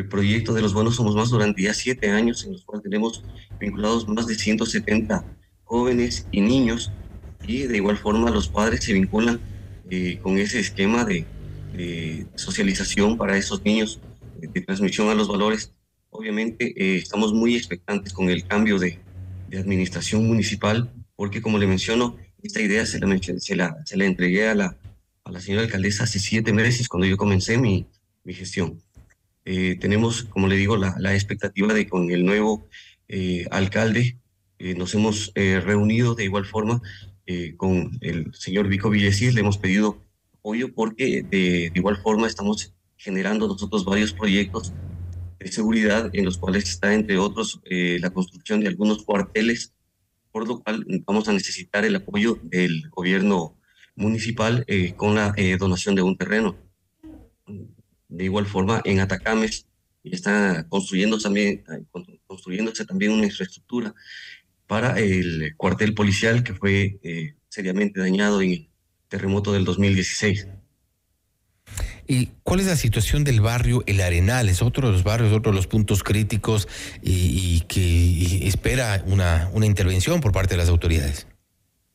proyecto 0.03 0.53
de 0.53 0.63
los 0.63 0.75
buenos 0.75 0.97
somos 0.97 1.15
más 1.15 1.31
durante 1.31 1.63
ya 1.63 1.73
siete 1.73 2.11
años, 2.11 2.45
en 2.45 2.53
los 2.53 2.65
cuales 2.65 2.83
tenemos 2.83 3.23
vinculados 3.61 4.09
más 4.09 4.27
de 4.27 4.35
170 4.35 5.25
jóvenes 5.63 6.27
y 6.33 6.41
niños, 6.41 6.91
y 7.47 7.63
de 7.63 7.77
igual 7.77 7.97
forma 7.97 8.31
los 8.31 8.49
padres 8.49 8.85
se 8.85 8.93
vinculan 8.93 9.41
eh, 9.91 10.19
con 10.23 10.39
ese 10.39 10.61
esquema 10.61 11.05
de, 11.05 11.27
socialización 12.37 13.19
para 13.19 13.37
esos 13.37 13.65
niños, 13.65 14.01
de, 14.41 14.61
transmisión 14.61 15.09
a 15.11 15.15
los 15.15 15.29
valores. 15.29 15.73
Obviamente 16.11 16.73
eh, 16.77 16.97
estamos 16.97 17.33
muy 17.33 17.57
expectantes 17.57 18.13
con 18.13 18.31
el 18.31 18.47
cambio 18.47 18.79
de, 18.79 19.01
administración 19.57 20.27
municipal, 20.27 20.93
porque 21.15 21.41
como 21.41 21.59
le 21.59 21.69
menciono, 21.69 22.17
esta 22.43 22.61
idea 22.61 22.85
se 22.87 22.99
la, 22.99 23.19
se 23.39 23.55
la, 23.55 23.77
se 23.85 23.97
la 23.97 24.05
entregué 24.05 24.49
a 24.49 24.55
la, 24.57 24.77
a 25.23 25.31
la 25.31 25.39
señora 25.39 25.63
alcaldesa 25.63 26.03
hace 26.03 26.19
siete 26.19 26.53
meses 26.53 26.89
cuando 26.89 27.07
yo 27.07 27.17
comencé 27.17 27.57
mi, 27.57 27.87
mi 28.25 28.35
gestión. 28.35 28.83
Eh, 29.45 29.77
tenemos, 29.81 30.25
como 30.25 30.49
le 30.49 30.57
digo, 30.57 30.77
la, 30.77 30.97
la, 30.99 31.15
expectativa 31.15 31.73
de 31.73 31.87
con 31.87 32.11
el 32.11 32.25
nuevo 32.25 32.67
alcalde 33.53 34.19
nos 34.59 34.93
hemos 34.95 35.33
reunido 35.35 36.17
de 36.17 36.25
igual 36.25 36.47
forma 36.47 36.83
eh, 37.27 37.55
con 37.57 37.91
el 38.01 38.35
señor 38.35 38.69
Vico 38.69 38.91
Villecís 38.91 39.35
le 39.35 39.41
hemos 39.41 39.59
pedido 39.59 40.03
apoyo 40.33 40.73
porque 40.75 41.23
de, 41.23 41.73
igual 41.75 41.97
forma 41.97 42.27
estamos 42.27 42.75
generando 42.97 43.49
nosotros 43.49 43.85
varios 43.85 44.13
proyectos 44.13 44.73
de 45.39 45.51
seguridad 45.51 46.11
en 46.13 46.25
los 46.25 46.39
cuales 46.39 46.65
está, 46.65 46.95
entre 46.95 47.19
otros, 47.19 47.61
eh, 47.65 47.99
la 48.01 48.11
construcción 48.11 48.61
de 48.61 48.69
algunos 48.69 49.05
cuarteles 49.05 49.75
por 50.35 50.49
lo 50.49 50.61
cual 50.61 50.85
vamos 51.07 51.29
a 51.29 51.33
necesitar 51.33 51.85
el 51.85 51.95
apoyo 51.95 52.41
del 52.43 52.91
gobierno 52.91 53.57
municipal 53.95 54.65
eh, 54.67 54.93
con 54.97 55.15
la 55.15 55.33
eh, 55.37 55.57
donación 55.57 55.95
de 55.95 56.03
un 56.03 56.17
terreno. 56.17 56.57
De 58.09 58.25
igual 58.25 58.47
forma, 58.47 58.83
en 58.85 58.99
Atacames 58.99 59.69
está 60.03 60.67
construyéndose 60.69 61.23
también, 61.23 61.65
construyéndose 62.27 62.85
también 62.85 63.13
una 63.13 63.27
infraestructura 63.27 63.95
para 64.67 64.99
el 64.99 65.55
cuartel 65.57 65.95
policial 65.95 66.43
que 66.43 66.55
fue 66.55 66.99
eh, 67.03 67.35
seriamente 67.49 68.01
dañado 68.01 68.41
en 68.43 68.51
el 68.51 68.69
terremoto 69.09 69.53
del 69.53 69.65
2016. 69.65 70.49
¿Y 72.07 72.31
cuál 72.43 72.61
es 72.61 72.67
la 72.67 72.77
situación 72.77 73.25
del 73.25 73.41
barrio 73.41 73.83
El 73.87 74.01
Arenal? 74.01 74.49
Es 74.49 74.61
otro 74.61 74.89
de 74.89 74.93
los 74.93 75.05
barrios, 75.05 75.33
otro 75.33 75.53
de 75.53 75.57
los 75.57 75.67
puntos 75.67 76.03
críticos 76.03 76.69
y, 77.03 77.61
que 77.63 78.47
espera 78.47 79.03
una, 79.07 79.49
una 79.55 79.67
intervención 79.67 80.21
por 80.21 80.33
parte 80.33 80.55
de 80.55 80.59
las 80.59 80.69
autoridades. 80.69 81.27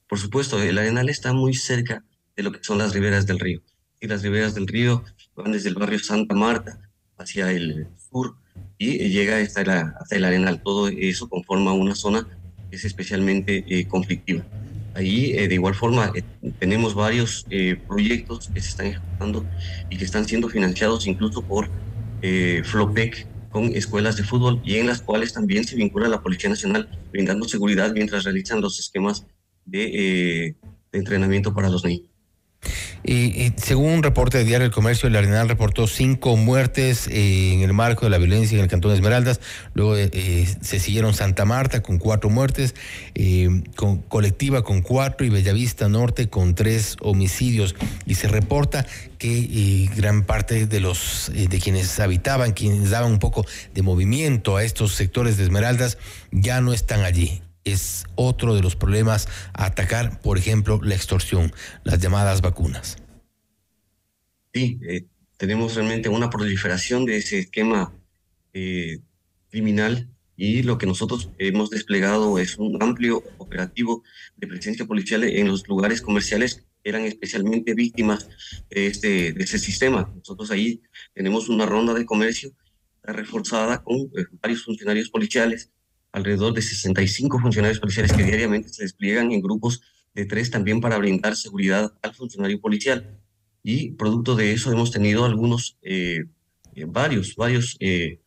Por 0.08 0.18
supuesto, 0.18 0.62
el 0.62 0.78
Arenal 0.78 1.10
está 1.10 1.34
muy 1.34 1.54
cerca 1.54 2.04
de 2.36 2.44
lo 2.44 2.52
que 2.52 2.64
son 2.64 2.80
las 2.80 2.94
riberas 2.94 3.28
del 3.28 3.40
río. 3.40 3.62
Y 4.02 4.08
las 4.08 4.24
riberas 4.24 4.56
del 4.56 4.68
río 4.68 5.04
van 5.36 5.52
desde 5.52 5.70
el 5.70 5.76
barrio 5.76 6.00
Santa 6.00 6.34
Marta 6.34 6.80
hacia 7.18 7.52
el 7.52 7.88
sur 8.10 8.36
y 8.78 9.10
llega 9.10 9.38
hasta, 9.38 9.96
hasta 10.00 10.16
el 10.16 10.24
Arenal. 10.24 10.64
Todo 10.64 10.88
eso 10.88 11.30
conforma 11.30 11.74
una 11.74 11.94
zona 11.94 12.28
es 12.72 12.86
especialmente 12.86 13.64
eh, 13.68 13.88
conflictiva. 13.88 14.48
Ahí, 14.94 15.32
eh, 15.32 15.48
de 15.48 15.56
igual 15.56 15.76
forma, 15.76 16.12
eh, 16.16 16.24
tenemos 16.58 16.94
varios 16.96 17.46
proyectos 17.88 18.50
que 18.54 18.62
se 18.62 18.70
están 18.70 18.88
ejecutando 18.88 19.46
y 19.90 19.98
que 19.98 20.06
están 20.06 20.26
siendo 20.26 20.50
financiados 20.50 21.08
incluso 21.08 21.46
por 21.46 21.72
Flopec 22.64 23.30
con 23.50 23.66
escuelas 23.76 24.18
de 24.18 24.24
fútbol 24.24 24.62
y 24.64 24.76
en 24.76 24.88
las 24.88 25.02
cuales 25.02 25.34
también 25.34 25.64
se 25.64 25.76
vincula 25.76 26.10
la 26.10 26.22
Policía 26.22 26.50
Nacional 26.50 26.90
brindando 27.12 27.48
seguridad 27.48 27.94
mientras 27.94 28.24
realizan 28.26 28.62
los 28.62 28.80
esquemas 28.80 29.26
de, 29.66 30.56
de 30.92 31.00
entrenamiento 31.00 31.54
para 31.54 31.70
los 31.70 31.86
niños. 31.86 32.09
Y, 33.04 33.54
según 33.58 33.92
un 33.92 34.04
reporte 34.04 34.38
de 34.38 34.44
Diario 34.44 34.66
del 34.66 34.74
Comercio, 34.74 35.08
el 35.08 35.16
Arenal 35.16 35.48
reportó 35.48 35.88
cinco 35.88 36.36
muertes 36.36 37.08
eh, 37.08 37.54
en 37.54 37.62
el 37.62 37.74
marco 37.74 38.06
de 38.06 38.10
la 38.10 38.18
violencia 38.18 38.58
en 38.58 38.64
el 38.64 38.70
Cantón 38.70 38.92
de 38.92 38.96
Esmeraldas. 38.96 39.40
Luego 39.74 39.96
eh, 39.96 40.48
se 40.62 40.80
siguieron 40.80 41.14
Santa 41.14 41.46
Marta 41.46 41.82
con 41.82 41.98
cuatro 41.98 42.30
muertes, 42.30 42.76
eh, 43.16 43.62
Colectiva 44.10 44.64
con 44.64 44.82
cuatro 44.82 45.26
y 45.26 45.30
Bellavista 45.30 45.88
Norte 45.88 46.30
con 46.30 46.56
tres 46.56 46.98
homicidios. 47.02 47.76
Y 48.06 48.16
se 48.16 48.28
reporta 48.28 48.86
que 49.18 49.90
gran 49.96 50.24
parte 50.24 50.66
de 50.66 50.80
los 50.80 51.32
de 51.34 51.60
quienes 51.60 52.00
habitaban, 52.00 52.54
quienes 52.54 52.90
daban 52.90 53.12
un 53.12 53.20
poco 53.20 53.46
de 53.74 53.82
movimiento 53.82 54.58
a 54.58 54.64
estos 54.64 54.94
sectores 54.94 55.38
de 55.38 55.44
Esmeraldas, 55.44 55.98
ya 56.32 56.62
no 56.62 56.74
están 56.74 57.02
allí 57.02 57.42
es 57.72 58.06
otro 58.16 58.56
de 58.56 58.62
los 58.62 58.76
problemas 58.76 59.28
a 59.54 59.66
atacar, 59.66 60.22
por 60.22 60.38
ejemplo, 60.38 60.80
la 60.84 60.96
extorsión, 60.96 61.52
las 61.84 62.00
llamadas 62.00 62.42
vacunas. 62.42 62.98
Sí, 64.54 64.80
eh, 64.88 65.06
tenemos 65.38 65.76
realmente 65.76 66.10
una 66.10 66.30
proliferación 66.30 67.06
de 67.06 67.18
ese 67.18 67.40
esquema 67.40 67.94
eh, 68.54 69.00
criminal 69.50 70.10
y 70.36 70.64
lo 70.64 70.78
que 70.78 70.86
nosotros 70.86 71.30
hemos 71.38 71.70
desplegado 71.70 72.40
es 72.40 72.58
un 72.58 72.82
amplio 72.82 73.24
operativo 73.38 74.04
de 74.38 74.48
presencia 74.48 74.86
policial 74.86 75.24
en 75.24 75.48
los 75.48 75.68
lugares 75.68 76.02
comerciales 76.02 76.66
que 76.82 76.90
eran 76.90 77.04
especialmente 77.04 77.74
víctimas 77.74 78.30
de, 78.70 78.88
este, 78.88 79.34
de 79.34 79.44
ese 79.44 79.60
sistema. 79.60 80.12
Nosotros 80.16 80.50
ahí 80.52 80.82
tenemos 81.14 81.50
una 81.50 81.66
ronda 81.66 81.94
de 81.94 82.06
comercio 82.06 82.52
reforzada 83.04 83.84
con 83.84 83.98
eh, 83.98 84.26
varios 84.42 84.64
funcionarios 84.64 85.10
policiales 85.10 85.72
alrededor 86.12 86.54
de 86.54 86.62
65 86.62 87.40
funcionarios 87.40 87.80
policiales 87.80 88.14
que 88.14 88.24
diariamente 88.24 88.70
se 88.70 88.84
despliegan 88.84 89.32
en 89.32 89.42
grupos 89.42 89.82
de 90.14 90.26
tres 90.26 90.50
también 90.50 90.82
para 90.82 90.98
brindar 90.98 91.36
seguridad 91.36 91.94
al 92.02 92.14
funcionario 92.14 92.60
policial. 92.60 93.20
Y 93.64 93.92
producto 93.92 94.36
de 94.36 94.54
eso 94.54 94.72
hemos 94.72 94.92
tenido 94.92 95.26
algunos, 95.26 95.78
eh, 95.82 96.26
eh, 96.76 96.86
varios, 96.88 97.36
varios 97.36 97.78
eh, 97.80 98.20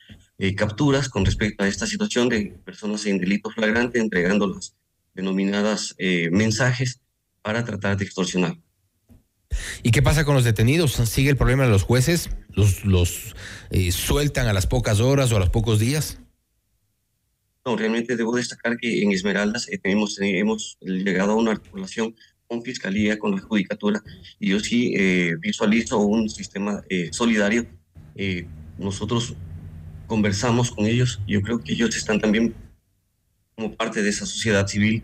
capturas 0.56 1.08
con 1.08 1.24
respecto 1.24 1.64
a 1.64 1.68
esta 1.68 1.86
situación 1.86 2.28
de 2.28 2.58
personas 2.64 3.06
en 3.06 3.18
delito 3.18 3.50
flagrante 3.50 3.98
entregando 4.00 4.46
las 4.46 4.74
denominadas 5.14 5.94
mensajes 6.32 7.00
para 7.42 7.64
tratar 7.64 7.96
de 7.96 8.04
extorsionar. 8.04 8.58
¿Y 9.84 9.92
qué 9.92 10.02
pasa 10.02 10.24
con 10.24 10.34
los 10.34 10.42
detenidos? 10.42 10.94
¿Sigue 10.94 11.30
el 11.30 11.36
problema 11.36 11.64
de 11.64 11.70
los 11.70 11.84
jueces? 11.84 12.30
¿Los, 12.48 12.84
los 12.84 13.36
sueltan 13.92 14.48
a 14.48 14.52
las 14.52 14.66
pocas 14.66 14.98
horas 14.98 15.30
o 15.30 15.36
a 15.36 15.38
los 15.38 15.50
pocos 15.50 15.78
días? 15.78 16.21
No, 17.64 17.76
realmente 17.76 18.16
debo 18.16 18.34
destacar 18.34 18.76
que 18.76 19.02
en 19.02 19.12
Esmeraldas 19.12 19.68
eh, 19.68 19.80
eh, 19.84 20.38
hemos 20.40 20.76
llegado 20.80 21.32
a 21.32 21.36
una 21.36 21.52
articulación 21.52 22.14
con 22.48 22.62
Fiscalía, 22.62 23.18
con 23.18 23.36
la 23.36 23.40
Judicatura, 23.40 24.02
y 24.40 24.50
yo 24.50 24.60
sí 24.60 24.94
eh, 24.96 25.36
visualizo 25.40 25.98
un 26.00 26.28
sistema 26.28 26.82
solidario. 27.10 27.66
nosotros 28.78 29.34
conversamos 30.06 30.70
con 30.70 30.86
ellos, 30.86 31.20
yo 31.26 31.40
creo 31.40 31.62
que 31.62 31.72
ellos 31.72 31.96
están 31.96 32.20
también 32.20 32.54
como 33.54 33.74
parte 33.74 34.02
de 34.02 34.10
esa 34.10 34.26
sociedad 34.26 34.66
civil 34.66 35.02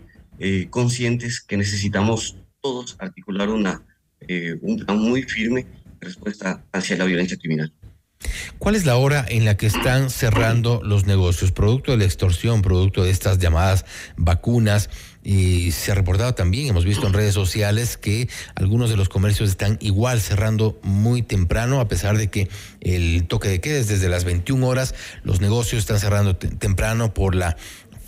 conscientes 0.69 1.41
que 1.41 1.57
necesitamos 1.57 2.35
todos 2.61 2.95
articular 2.99 3.49
una, 3.49 3.83
un 4.61 4.77
plan 4.85 4.99
muy 4.99 5.23
firme 5.23 5.65
de 5.99 6.05
respuesta 6.05 6.63
hacia 6.71 6.97
la 6.97 7.05
violencia 7.05 7.37
criminal. 7.37 7.73
¿Cuál 8.59 8.75
es 8.75 8.85
la 8.85 8.97
hora 8.97 9.25
en 9.27 9.45
la 9.45 9.55
que 9.55 9.67
están 9.67 10.09
cerrando 10.09 10.81
los 10.83 11.05
negocios? 11.05 11.53
Producto 11.53 11.91
de 11.91 11.97
la 11.97 12.03
extorsión, 12.03 12.61
producto 12.61 13.03
de 13.03 13.09
estas 13.09 13.39
llamadas 13.39 13.85
vacunas. 14.17 14.89
Y 15.23 15.71
se 15.71 15.91
ha 15.91 15.95
reportado 15.95 16.33
también, 16.33 16.67
hemos 16.67 16.85
visto 16.85 17.05
en 17.05 17.13
redes 17.13 17.33
sociales 17.33 17.97
que 17.97 18.29
algunos 18.55 18.89
de 18.89 18.97
los 18.97 19.09
comercios 19.09 19.49
están 19.49 19.77
igual 19.81 20.21
cerrando 20.21 20.79
muy 20.81 21.21
temprano, 21.21 21.81
a 21.81 21.87
pesar 21.87 22.17
de 22.17 22.29
que 22.29 22.49
el 22.79 23.27
toque 23.27 23.49
de 23.49 23.59
queda 23.59 23.79
es 23.79 23.87
desde 23.87 24.07
las 24.07 24.23
21 24.23 24.65
horas, 24.65 24.95
los 25.23 25.41
negocios 25.41 25.79
están 25.79 25.99
cerrando 25.99 26.35
temprano 26.37 27.13
por 27.13 27.35
la 27.35 27.57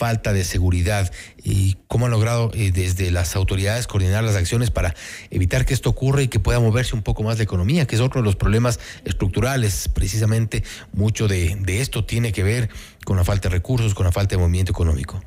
falta 0.01 0.33
de 0.33 0.43
seguridad 0.43 1.13
y 1.43 1.75
cómo 1.85 2.07
han 2.07 2.11
logrado 2.11 2.49
eh, 2.55 2.71
desde 2.71 3.11
las 3.11 3.35
autoridades 3.35 3.85
coordinar 3.85 4.23
las 4.23 4.35
acciones 4.35 4.71
para 4.71 4.95
evitar 5.29 5.63
que 5.63 5.75
esto 5.75 5.91
ocurra 5.91 6.23
y 6.23 6.27
que 6.27 6.39
pueda 6.39 6.59
moverse 6.59 6.95
un 6.95 7.03
poco 7.03 7.21
más 7.21 7.37
la 7.37 7.43
economía, 7.43 7.85
que 7.85 7.93
es 7.93 8.01
otro 8.01 8.19
de 8.19 8.25
los 8.25 8.35
problemas 8.35 8.79
estructurales. 9.05 9.89
Precisamente 9.89 10.63
mucho 10.91 11.27
de, 11.27 11.55
esto 11.67 12.03
tiene 12.03 12.31
que 12.31 12.41
ver 12.41 12.69
con 13.05 13.15
la 13.15 13.23
falta 13.23 13.47
de 13.47 13.53
recursos, 13.53 13.93
con 13.93 14.07
la 14.07 14.11
falta 14.11 14.35
de 14.35 14.41
movimiento 14.41 14.71
económico. 14.71 15.23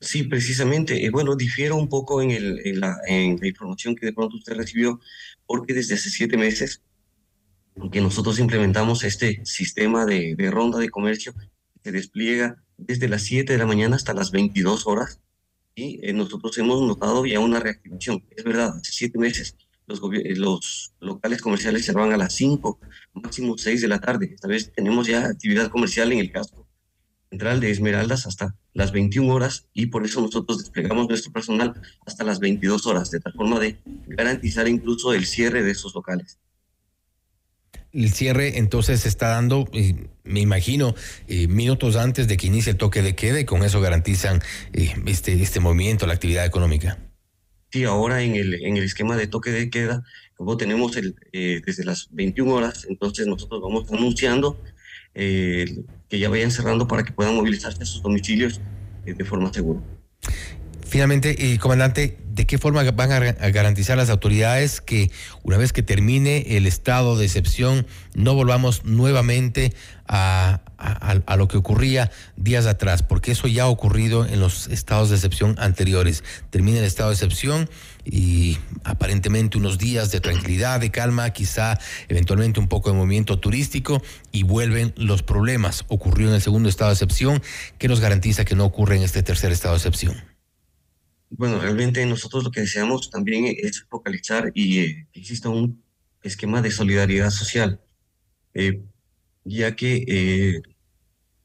Sí, 0.00 0.22
precisamente. 0.22 1.04
Eh, 1.04 1.10
bueno, 1.10 1.36
difiero 1.36 1.76
un 1.76 1.90
poco 1.90 2.22
en, 2.22 2.80
la, 2.80 2.96
información 3.42 3.96
que 3.96 4.06
de 4.06 4.14
pronto 4.14 4.34
usted 4.34 4.54
recibió, 4.54 4.98
porque 5.44 5.74
desde 5.74 5.96
hace 5.96 6.08
siete 6.08 6.38
meses 6.38 6.80
que 7.92 8.00
nosotros 8.00 8.38
implementamos 8.38 9.04
este 9.04 9.44
sistema 9.44 10.06
de, 10.06 10.36
de 10.36 10.50
ronda 10.50 10.78
de 10.78 10.88
comercio 10.88 11.34
que 11.82 11.92
despliega 11.92 12.56
desde 12.86 13.08
las 13.08 13.22
7 13.22 13.52
de 13.52 13.58
la 13.58 13.66
mañana 13.66 13.96
hasta 13.96 14.14
las 14.14 14.30
22 14.30 14.86
horas 14.86 15.20
y 15.74 16.00
eh, 16.02 16.12
nosotros 16.12 16.56
hemos 16.58 16.82
notado 16.82 17.24
ya 17.26 17.40
una 17.40 17.60
reactivación. 17.60 18.24
Es 18.30 18.44
verdad, 18.44 18.76
hace 18.76 18.92
siete 18.92 19.18
meses 19.18 19.56
los, 19.86 20.00
eh, 20.14 20.34
los 20.36 20.94
locales 21.00 21.40
comerciales 21.40 21.84
cerraban 21.84 22.12
a 22.12 22.16
las 22.16 22.34
5, 22.34 22.78
máximo 23.14 23.56
6 23.56 23.80
de 23.80 23.88
la 23.88 24.00
tarde. 24.00 24.30
Esta 24.34 24.48
vez 24.48 24.72
tenemos 24.72 25.06
ya 25.06 25.26
actividad 25.26 25.68
comercial 25.68 26.12
en 26.12 26.18
el 26.18 26.32
casco 26.32 26.66
central 27.30 27.60
de 27.60 27.70
Esmeraldas 27.70 28.26
hasta 28.26 28.56
las 28.74 28.90
21 28.90 29.32
horas 29.32 29.68
y 29.72 29.86
por 29.86 30.04
eso 30.04 30.20
nosotros 30.20 30.58
desplegamos 30.58 31.08
nuestro 31.08 31.32
personal 31.32 31.80
hasta 32.04 32.24
las 32.24 32.40
22 32.40 32.86
horas, 32.86 33.10
de 33.10 33.20
tal 33.20 33.32
forma 33.34 33.60
de 33.60 33.78
garantizar 34.08 34.66
incluso 34.66 35.12
el 35.12 35.26
cierre 35.26 35.62
de 35.62 35.70
esos 35.70 35.94
locales. 35.94 36.40
El 37.92 38.12
cierre 38.12 38.58
entonces 38.58 39.00
se 39.00 39.08
está 39.08 39.30
dando, 39.30 39.68
me 40.22 40.40
imagino, 40.40 40.94
eh, 41.26 41.48
minutos 41.48 41.96
antes 41.96 42.28
de 42.28 42.36
que 42.36 42.46
inicie 42.46 42.72
el 42.72 42.78
toque 42.78 43.02
de 43.02 43.16
queda 43.16 43.40
y 43.40 43.44
con 43.44 43.64
eso 43.64 43.80
garantizan 43.80 44.40
eh, 44.72 44.94
este, 45.06 45.32
este 45.42 45.58
movimiento, 45.58 46.06
la 46.06 46.14
actividad 46.14 46.46
económica. 46.46 46.98
Sí, 47.72 47.84
ahora 47.84 48.22
en 48.22 48.36
el, 48.36 48.54
en 48.54 48.76
el 48.76 48.84
esquema 48.84 49.16
de 49.16 49.26
toque 49.26 49.50
de 49.50 49.70
queda, 49.70 50.04
como 50.34 50.56
tenemos 50.56 50.96
el, 50.96 51.16
eh, 51.32 51.60
desde 51.66 51.84
las 51.84 52.08
21 52.12 52.52
horas, 52.52 52.86
entonces 52.88 53.26
nosotros 53.26 53.60
vamos 53.60 53.90
anunciando 53.92 54.60
que 55.12 56.18
ya 56.18 56.28
vayan 56.28 56.52
cerrando 56.52 56.86
para 56.86 57.02
que 57.02 57.12
puedan 57.12 57.34
movilizarse 57.34 57.82
a 57.82 57.86
sus 57.86 58.00
domicilios 58.00 58.60
de 59.04 59.24
forma 59.24 59.52
segura. 59.52 59.80
Finalmente, 60.90 61.56
comandante, 61.60 62.18
¿de 62.32 62.46
qué 62.46 62.58
forma 62.58 62.82
van 62.90 63.12
a 63.12 63.50
garantizar 63.50 63.96
las 63.96 64.10
autoridades 64.10 64.80
que 64.80 65.12
una 65.44 65.56
vez 65.56 65.72
que 65.72 65.84
termine 65.84 66.56
el 66.56 66.66
estado 66.66 67.16
de 67.16 67.26
excepción 67.26 67.86
no 68.14 68.34
volvamos 68.34 68.84
nuevamente 68.84 69.72
a, 70.08 70.62
lo 71.36 71.46
que 71.46 71.58
ocurría 71.58 72.10
días 72.34 72.66
atrás? 72.66 73.04
Porque 73.04 73.30
eso 73.30 73.46
ya 73.46 73.62
ha 73.62 73.68
ocurrido 73.68 74.26
en 74.26 74.40
los 74.40 74.66
estados 74.66 75.10
de 75.10 75.14
excepción 75.14 75.54
anteriores. 75.60 76.24
Termina 76.50 76.80
el 76.80 76.84
estado 76.84 77.10
de 77.10 77.14
excepción 77.14 77.70
y 78.04 78.58
aparentemente 78.82 79.56
unos 79.56 79.78
días 79.78 80.10
de 80.10 80.18
tranquilidad, 80.18 80.80
de 80.80 80.90
calma, 80.90 81.30
quizá 81.30 81.78
eventualmente 82.08 82.58
un 82.58 82.66
poco 82.66 82.90
de 82.90 82.96
movimiento 82.96 83.38
turístico 83.38 84.02
y 84.32 84.42
vuelven 84.42 84.92
los 84.96 85.22
problemas. 85.22 85.84
Ocurrió 85.86 86.26
en 86.26 86.34
el 86.34 86.42
segundo 86.42 86.68
estado 86.68 86.90
de 86.90 86.94
excepción. 86.94 87.40
¿Qué 87.78 87.86
nos 87.86 88.00
garantiza 88.00 88.44
que 88.44 88.56
no 88.56 88.64
ocurre 88.64 88.96
en 88.96 89.04
este 89.04 89.22
tercer 89.22 89.52
estado 89.52 89.74
de 89.74 89.78
excepción? 89.78 90.29
Bueno, 91.30 91.60
realmente 91.60 92.04
nosotros 92.06 92.42
lo 92.42 92.50
que 92.50 92.62
deseamos 92.62 93.08
también 93.08 93.44
es 93.46 93.86
focalizar 93.88 94.50
y 94.52 94.80
eh, 94.80 95.08
que 95.12 95.20
exista 95.20 95.48
un 95.48 95.80
esquema 96.24 96.60
de 96.60 96.72
solidaridad 96.72 97.30
social, 97.30 97.80
eh, 98.52 98.82
ya 99.44 99.76
que 99.76 100.04
eh, 100.08 100.62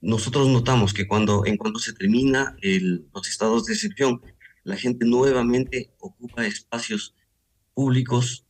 nosotros 0.01 0.47
notamos 0.47 0.91
que 0.91 1.07
cuando 1.07 1.45
en 1.45 1.57
cuanto 1.57 1.79
se 1.79 1.93
termina 1.93 2.57
los 3.13 3.29
estados 3.29 3.65
de 3.65 3.73
excepción, 3.73 4.21
la 4.63 4.75
gente 4.75 5.05
nuevamente 5.05 5.91
ocupa 5.99 6.47
espacios 6.47 7.13
públicos 7.75 8.45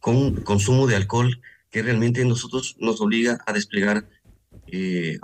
con 0.00 0.34
consumo 0.42 0.86
de 0.86 0.96
alcohol 0.96 1.40
que 1.70 1.82
realmente 1.82 2.24
nosotros 2.24 2.76
nos 2.78 3.00
obliga 3.00 3.38
a 3.46 3.52
desplegar 3.52 4.08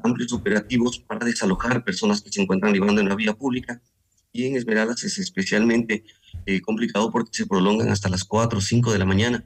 amplios 0.03 0.33
operativos 0.33 1.01
para 1.01 1.27
desalojar 1.27 1.85
personas 1.85 2.23
que 2.23 2.31
se 2.31 2.41
encuentran 2.41 2.73
viviendo 2.73 3.01
en 3.01 3.09
la 3.09 3.17
vía 3.17 3.35
pública 3.35 3.83
y 4.33 4.47
en 4.47 4.57
Esmeraldas 4.57 5.05
es 5.05 5.19
especialmente 5.19 6.05
eh, 6.47 6.61
complicado 6.61 7.11
porque 7.11 7.31
se 7.33 7.47
prolongan 7.47 7.91
hasta 7.91 8.09
las 8.09 8.25
4 8.25 8.59
o 8.59 8.63
5 8.63 8.93
de 8.93 8.99
la 8.99 9.05
mañana 9.05 9.45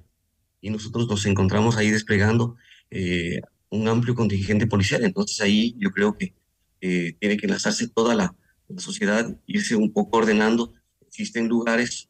y 0.61 0.71
nosotros 0.71 1.09
nos 1.09 1.27
encontramos 1.27 1.77
ahí 1.77 1.91
desplegando 1.91 2.57
eh, 2.91 3.41
un 3.69 3.89
amplio 3.89 4.15
contingente 4.15 4.67
policial. 4.67 5.05
Entonces 5.05 5.41
ahí 5.41 5.75
yo 5.79 5.91
creo 5.91 6.17
que 6.17 6.35
eh, 6.81 7.17
tiene 7.19 7.37
que 7.37 7.49
lanzarse 7.49 7.89
toda 7.89 8.15
la, 8.15 8.35
la, 8.69 8.81
sociedad, 8.81 9.37
irse 9.47 9.75
un 9.77 9.93
poco 9.93 10.19
ordenando. 10.19 10.73
Existen 11.07 11.49
lugares 11.49 12.09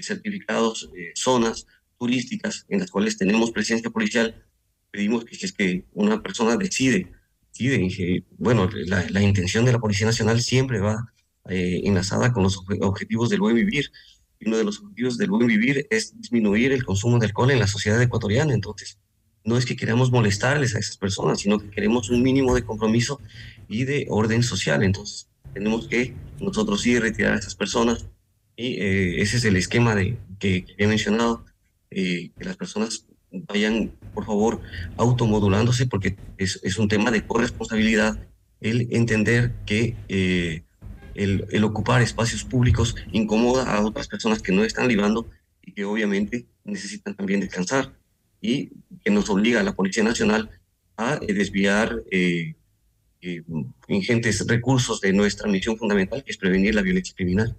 certificados, 0.00 0.88
zonas 1.14 1.66
turísticas 1.98 2.64
en 2.70 2.80
las 2.80 2.90
cuales 2.90 3.18
tenemos 3.18 3.50
presencia 3.50 3.90
policial. 3.90 4.42
Pedimos 4.90 5.26
que 5.26 5.34
si 5.34 5.44
es 5.44 5.52
que 5.52 5.84
una 5.92 6.22
persona 6.22 6.56
decide, 6.56 7.12
decide 7.52 8.24
bueno, 8.38 8.70
la, 8.86 9.04
la 9.10 9.22
intención 9.22 9.66
de 9.66 9.72
la 9.72 9.78
Policía 9.78 10.06
Nacional 10.06 10.40
siempre 10.40 10.80
va 10.80 11.13
eh, 11.48 11.82
enlazada 11.84 12.32
con 12.32 12.42
los 12.42 12.58
objetivos 12.80 13.28
del 13.30 13.40
buen 13.40 13.54
vivir. 13.54 13.90
Uno 14.46 14.56
de 14.56 14.64
los 14.64 14.80
objetivos 14.80 15.18
del 15.18 15.30
buen 15.30 15.46
vivir 15.46 15.86
es 15.90 16.18
disminuir 16.18 16.72
el 16.72 16.84
consumo 16.84 17.18
de 17.18 17.26
alcohol 17.26 17.50
en 17.50 17.58
la 17.58 17.66
sociedad 17.66 18.00
ecuatoriana. 18.00 18.54
Entonces, 18.54 18.98
no 19.44 19.58
es 19.58 19.66
que 19.66 19.76
queramos 19.76 20.10
molestarles 20.10 20.74
a 20.74 20.78
esas 20.78 20.96
personas, 20.96 21.40
sino 21.40 21.58
que 21.58 21.70
queremos 21.70 22.10
un 22.10 22.22
mínimo 22.22 22.54
de 22.54 22.64
compromiso 22.64 23.20
y 23.68 23.84
de 23.84 24.06
orden 24.08 24.42
social. 24.42 24.82
Entonces, 24.82 25.28
tenemos 25.52 25.86
que 25.86 26.14
nosotros 26.40 26.80
sí 26.80 26.98
retirar 26.98 27.34
a 27.34 27.38
esas 27.38 27.54
personas 27.54 28.06
y 28.56 28.80
eh, 28.80 29.20
ese 29.20 29.36
es 29.36 29.44
el 29.44 29.56
esquema 29.56 29.94
de, 29.94 30.16
que, 30.38 30.64
he 30.78 30.86
mencionado, 30.86 31.44
eh, 31.90 32.30
que 32.38 32.44
las 32.44 32.56
personas 32.56 33.06
vayan, 33.30 33.92
por 34.14 34.24
favor, 34.24 34.60
automodulándose 34.96 35.86
porque 35.86 36.16
es, 36.38 36.60
es 36.62 36.78
un 36.78 36.88
tema 36.88 37.10
de 37.10 37.26
corresponsabilidad 37.26 38.18
el 38.60 38.88
entender 38.92 39.52
que 39.66 39.96
el, 41.14 41.64
ocupar 41.64 42.02
espacios 42.02 42.44
públicos 42.44 42.94
incomoda 43.12 43.64
a 43.64 43.84
otras 43.84 44.08
personas 44.08 44.42
que 44.42 44.52
no 44.52 44.64
están 44.64 44.88
libando 44.88 45.28
y 45.62 45.72
que 45.72 45.84
obviamente 45.84 46.46
necesitan 46.64 47.14
también 47.14 47.40
descansar 47.40 47.92
y 48.40 48.70
que 49.04 49.10
nos 49.10 49.30
obliga 49.30 49.60
a 49.60 49.62
la 49.62 49.74
Policía 49.74 50.04
Nacional 50.04 50.50
a 50.96 51.18
eh, 51.20 51.32
desviar 51.32 52.02
eh, 52.10 52.54
eh, 53.22 53.42
ingentes 53.88 54.46
recursos 54.46 55.00
de 55.00 55.12
nuestra 55.12 55.48
misión 55.48 55.76
fundamental, 55.76 56.22
que 56.22 56.30
es 56.30 56.36
prevenir 56.36 56.74
la 56.74 56.82
violencia 56.82 57.14
criminal. 57.16 57.56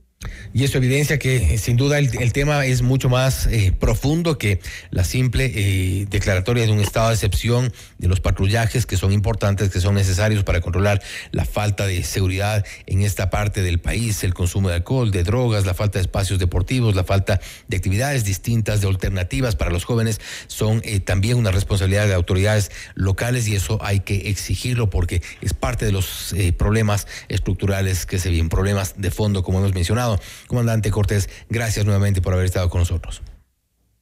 Y 0.53 0.63
eso 0.63 0.77
evidencia 0.77 1.19
que 1.19 1.57
sin 1.57 1.75
duda 1.75 1.99
el, 1.99 2.31
tema 2.31 2.65
es 2.65 2.81
mucho 2.81 3.09
más 3.09 3.45
eh, 3.47 3.73
profundo 3.77 4.37
que 4.37 4.61
la 4.89 5.03
simple 5.03 5.51
eh, 5.53 6.07
declaratoria 6.09 6.65
de 6.65 6.71
un 6.71 6.79
estado 6.79 7.09
de 7.09 7.15
excepción 7.15 7.73
de 7.97 8.07
los 8.07 8.21
patrullajes 8.21 8.85
que 8.85 8.95
son 8.95 9.11
importantes, 9.11 9.69
que 9.69 9.81
son 9.81 9.95
necesarios 9.95 10.43
para 10.43 10.61
controlar 10.61 11.01
la 11.31 11.43
falta 11.43 11.85
de 11.85 12.03
seguridad 12.03 12.65
en 12.85 13.01
esta 13.01 13.29
parte 13.29 13.63
del 13.63 13.79
país, 13.79 14.23
el 14.23 14.33
consumo 14.33 14.69
de 14.69 14.75
alcohol, 14.75 15.11
de 15.11 15.23
drogas, 15.23 15.65
la 15.65 15.73
falta 15.73 15.99
de 15.99 16.03
espacios 16.03 16.39
deportivos, 16.39 16.95
la 16.95 17.03
falta 17.03 17.41
de 17.67 17.77
actividades 17.77 18.23
distintas, 18.23 18.79
de 18.79 18.87
alternativas 18.87 19.57
para 19.57 19.71
los 19.71 19.83
jóvenes, 19.83 20.21
son 20.47 20.81
eh, 20.85 21.01
también 21.01 21.37
una 21.37 21.51
responsabilidad 21.51 22.07
de 22.07 22.13
autoridades 22.13 22.71
locales 22.93 23.47
y 23.49 23.55
eso 23.55 23.77
hay 23.81 23.99
que 23.99 24.29
exigirlo 24.29 24.89
porque 24.89 25.21
es 25.41 25.53
parte 25.53 25.85
de 25.85 25.91
los 25.91 26.33
problemas 26.57 27.07
estructurales 27.27 28.05
que 28.05 28.19
se 28.19 28.29
vienen, 28.29 28.49
problemas 28.49 28.95
de 28.97 29.11
fondo 29.11 29.43
como 29.43 29.59
hemos 29.59 29.73
mencionado 29.73 30.04
Comandante 30.47 30.91
Cortés, 30.91 31.29
gracias 31.49 31.85
nuevamente 31.85 32.21
por 32.21 32.33
haber 32.33 32.45
estado 32.45 32.69
con 32.69 32.79
nosotros. 32.79 33.21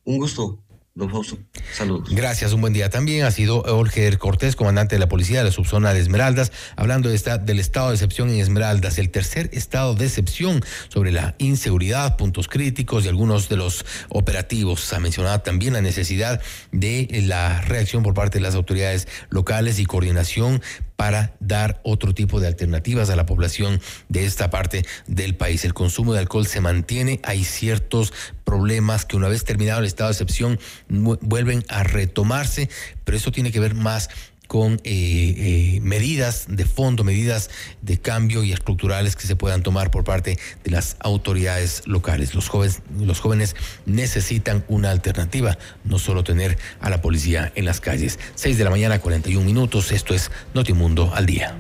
Un 0.06 0.18
gusto. 0.18 0.60
Don 0.96 1.10
Fausto, 1.10 1.40
saludos. 1.74 2.10
Gracias, 2.12 2.54
un 2.54 2.62
buen 2.62 2.72
día. 2.72 2.88
También 2.92 3.26
ha 3.26 3.32
sido 3.32 3.64
Olger 3.64 4.20
Cortés, 4.20 4.56
comandante 4.56 4.94
de 4.94 5.00
la 5.00 5.10
policía 5.10 5.40
de 5.40 5.46
la 5.46 5.52
subzona 5.52 5.92
de 5.92 6.00
Esmeraldas, 6.00 6.52
hablando 6.76 7.10
de 7.10 7.16
esta, 7.16 7.40
del 7.40 7.60
estado 7.60 7.88
de 7.88 7.96
excepción 7.96 8.30
en 8.30 8.40
Esmeraldas, 8.40 9.00
el 9.00 9.10
tercer 9.10 9.50
estado 9.54 9.96
de 9.96 10.06
excepción 10.06 10.64
sobre 10.90 11.12
la 11.12 11.34
inseguridad, 11.40 12.16
puntos 12.16 12.48
críticos 12.48 13.06
y 13.06 13.08
algunos 13.08 13.50
de 13.50 13.58
los 13.58 13.88
operativos. 14.10 14.94
Ha 14.94 15.00
mencionado 15.00 15.42
también 15.42 15.74
la 15.74 15.82
necesidad 15.82 16.40
de 16.72 17.08
la 17.26 17.62
reacción 17.62 18.04
por 18.04 18.14
parte 18.14 18.38
de 18.38 18.44
las 18.44 18.54
autoridades 18.54 19.08
locales 19.32 19.80
y 19.80 19.86
coordinación 19.86 20.62
para 20.96 21.36
dar 21.40 21.82
otro 21.84 22.14
tipo 22.14 22.40
de 22.40 22.48
alternativas 22.48 23.10
a 23.10 23.16
la 23.16 23.26
población 23.26 23.82
de 24.10 24.26
esta 24.26 24.50
parte 24.50 24.86
del 25.08 25.36
país. 25.36 25.66
El 25.66 25.74
consumo 25.74 26.14
de 26.14 26.20
alcohol 26.20 26.48
se 26.48 26.62
mantiene, 26.62 27.20
hay 27.24 27.44
ciertos 27.44 28.14
problemas 28.44 29.06
que 29.06 29.16
una 29.16 29.28
vez 29.28 29.44
terminado 29.44 29.80
el 29.80 29.86
estado 29.86 30.10
de 30.10 30.14
excepción 30.14 30.60
vuelven 30.90 31.64
a 31.70 31.84
retomarse, 31.84 32.70
pero 33.04 33.18
eso 33.18 33.32
tiene 33.32 33.52
que 33.52 33.60
ver 33.60 33.74
más 33.76 34.10
con 34.54 34.74
eh, 34.74 34.80
eh, 34.86 35.80
medidas 35.82 36.46
de 36.48 36.66
fondo, 36.66 37.04
medidas 37.04 37.50
de 37.82 37.98
cambio 37.98 38.44
y 38.44 38.52
estructurales 38.52 39.16
que 39.16 39.26
se 39.26 39.36
puedan 39.36 39.64
tomar 39.64 39.90
por 39.90 40.04
parte 40.04 40.38
de 40.64 40.70
las 40.70 40.96
autoridades 41.00 41.82
locales. 41.88 42.36
Los 42.36 42.50
jóvenes, 42.50 42.84
los 42.96 43.20
jóvenes 43.20 43.56
necesitan 43.88 44.64
una 44.68 44.92
alternativa, 44.92 45.58
no 45.84 45.98
solo 45.98 46.24
tener 46.24 46.60
a 46.82 46.92
la 46.92 47.02
policía 47.02 47.52
en 47.56 47.66
las 47.66 47.82
calles. 47.82 48.20
6 48.36 48.60
de 48.60 48.64
la 48.64 48.70
mañana, 48.70 49.00
41 49.00 49.44
minutos. 49.44 49.92
Esto 49.92 50.14
es 50.14 50.30
Notimundo 50.54 51.12
al 51.16 51.26
día. 51.26 51.58